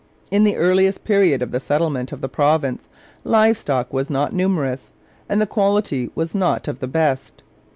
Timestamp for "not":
4.09-4.33, 6.33-6.67